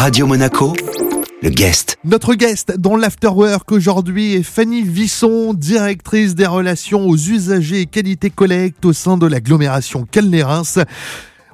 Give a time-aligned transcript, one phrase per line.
[0.00, 0.72] Radio Monaco,
[1.42, 1.98] le guest.
[2.04, 8.30] Notre guest dans l'Afterwork aujourd'hui est Fanny Visson, directrice des relations aux usagers et qualité
[8.30, 10.62] collecte au sein de l'agglomération Calnerins.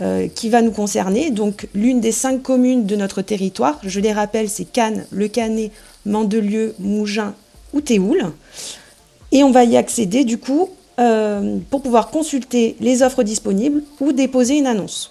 [0.00, 3.78] euh, qui va nous concerner, donc l'une des cinq communes de notre territoire.
[3.82, 5.70] Je les rappelle, c'est Cannes, Le Canet,
[6.06, 7.34] Mandelieu, Mougins
[7.74, 8.32] ou Théoul.
[9.32, 10.70] Et on va y accéder du coup
[11.02, 15.10] euh, pour pouvoir consulter les offres disponibles ou déposer une annonce.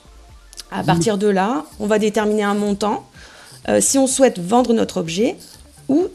[0.71, 3.05] À partir de là, on va déterminer un montant
[3.67, 5.35] euh, si on souhaite vendre notre objet
[5.89, 6.07] ou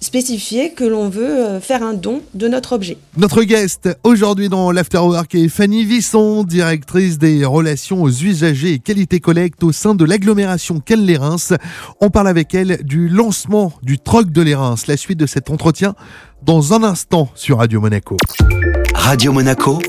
[0.00, 2.98] spécifier que l'on veut euh, faire un don de notre objet.
[3.16, 9.20] Notre guest aujourd'hui dans l'Afterwork est Fanny Visson, directrice des relations aux usagers et qualité
[9.20, 11.54] collecte au sein de l'agglomération Cannes-les-Reims.
[12.00, 14.86] On parle avec elle du lancement du troc de les Reims.
[14.86, 15.94] La suite de cet entretien
[16.42, 18.18] dans un instant sur Radio Monaco.
[19.04, 19.80] Radio Monaco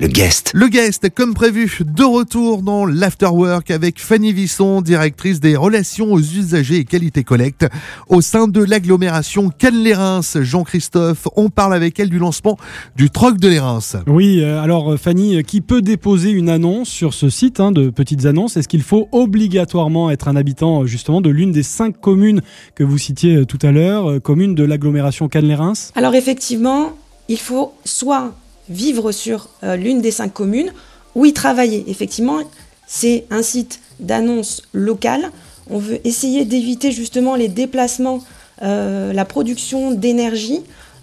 [0.00, 0.50] le guest.
[0.54, 6.20] Le guest, comme prévu, de retour dans l'Afterwork avec Fanny Visson, directrice des relations aux
[6.20, 7.66] usagers et qualité collecte
[8.08, 10.38] au sein de l'agglomération Cannes-les-Reims.
[10.40, 12.56] Jean-Christophe, on parle avec elle du lancement
[12.96, 13.96] du Troc de les Reims.
[14.06, 17.72] Oui, euh, alors euh, Fanny, euh, qui peut déposer une annonce sur ce site hein,
[17.72, 18.56] de petites annonces?
[18.56, 22.40] Est-ce qu'il faut obligatoirement être un habitant justement de l'une des cinq communes
[22.74, 26.92] que vous citiez tout à l'heure, communes de l'agglomération Cannes-les-Reims Alors effectivement,
[27.28, 28.34] il faut soit
[28.68, 30.72] vivre sur euh, l'une des cinq communes
[31.14, 31.84] ou y travailler.
[31.88, 32.38] Effectivement,
[32.86, 35.30] c'est un site d'annonce locale.
[35.70, 38.20] On veut essayer d'éviter justement les déplacements,
[38.62, 40.60] euh, la production d'énergie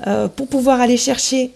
[0.07, 1.51] euh, pour pouvoir aller chercher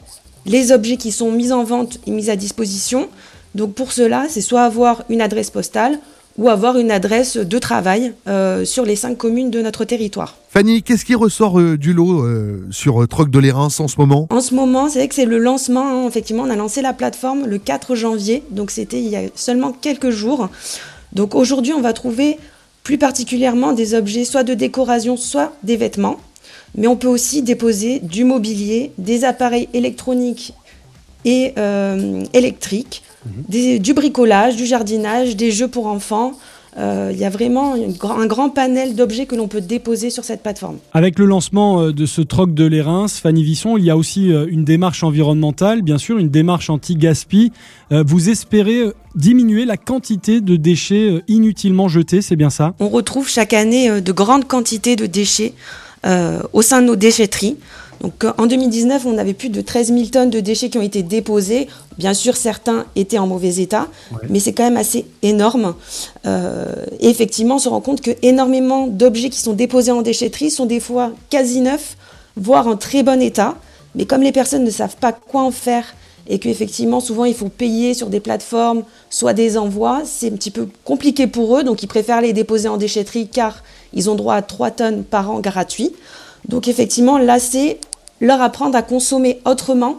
[0.46, 3.10] les objets qui sont mis en vente et mis à disposition.
[3.56, 6.00] Donc pour cela, c'est soit avoir une adresse postale
[6.38, 10.38] ou avoir une adresse de travail euh, sur les cinq communes de notre territoire.
[10.50, 14.28] Fanny, qu'est-ce qui ressort euh, du lot euh, sur Troc de l'Érins en ce moment?
[14.30, 15.88] En ce moment, c'est vrai que c'est le lancement.
[15.88, 16.08] Hein.
[16.08, 19.72] effectivement, on a lancé la plateforme le 4 janvier, donc c'était il y a seulement
[19.72, 20.50] quelques jours.
[21.14, 22.38] Donc aujourd'hui, on va trouver
[22.84, 26.20] plus particulièrement des objets soit de décoration, soit des vêtements.
[26.76, 30.54] Mais on peut aussi déposer du mobilier, des appareils électroniques
[31.26, 31.54] et
[32.34, 33.04] électriques,
[33.50, 36.34] du bricolage, du jardinage, des jeux pour enfants.
[36.78, 40.44] Euh, il y a vraiment un grand panel d'objets que l'on peut déposer sur cette
[40.44, 40.78] plateforme.
[40.94, 44.32] Avec le lancement euh, de ce troc de l'Érins, Fanny Visson, il y a aussi
[44.32, 47.52] euh, une démarche environnementale, bien sûr, une démarche anti-gaspi.
[47.90, 52.74] Vous espérez diminuer la quantité de déchets inutilement jetés, c'est bien ça?
[52.80, 55.54] On retrouve chaque année de grandes quantités de déchets
[56.04, 57.56] au sein de nos déchetteries.
[58.02, 61.04] Donc en 2019, on avait plus de 13 000 tonnes de déchets qui ont été
[61.04, 61.68] déposés.
[61.98, 63.88] Bien sûr, certains étaient en mauvais état,
[64.30, 65.76] mais c'est quand même assez énorme.
[66.26, 70.52] Euh, et effectivement, on se rend compte que énormément d'objets qui sont déposés en déchetterie
[70.52, 71.98] sont des fois quasi neufs,
[72.36, 73.56] voire en très bon état.
[73.96, 75.96] Mais comme les personnes ne savent pas quoi en faire
[76.30, 80.52] et qu'effectivement, souvent, il faut payer sur des plateformes, soit des envois, c'est un petit
[80.52, 81.64] peu compliqué pour eux.
[81.64, 83.64] Donc, ils préfèrent les déposer en déchetterie car
[83.94, 85.94] ils ont droit à 3 tonnes par an gratuits.
[86.48, 87.80] Donc effectivement, là, c'est
[88.22, 89.98] leur apprendre à consommer autrement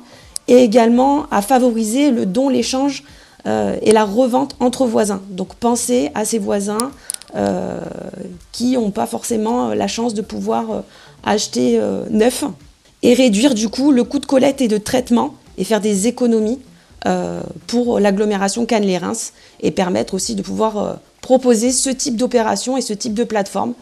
[0.49, 3.05] et également à favoriser le don, l'échange
[3.46, 5.23] et la revente entre voisins.
[5.31, 6.90] Donc pensez à ces voisins
[8.52, 10.82] qui n'ont pas forcément la chance de pouvoir
[11.23, 11.81] acheter
[12.11, 12.44] neuf
[13.02, 16.61] et réduire du coup le coût de collecte et de traitement et faire des économies
[17.06, 22.81] euh, pour l'agglomération Cannes-les-Reims et permettre aussi de pouvoir euh, proposer ce type d'opération et
[22.81, 23.75] ce type de plateforme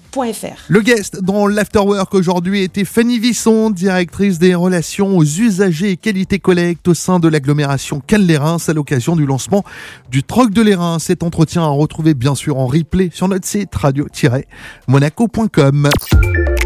[0.68, 6.38] le guest dans l'Afterwork aujourd'hui était Fanny Visson, directrice des relations aux usagers et qualité
[6.38, 9.64] collecte au sein de l'agglomération Cannes-les-Reims à l'occasion du lancement
[10.10, 11.00] du Troc de l'Airain.
[11.00, 15.88] Cet entretien à retrouver bien sûr en replay sur notre site radio-monaco.com.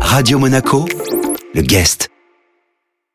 [0.01, 0.85] Radio Monaco,
[1.53, 2.09] le guest.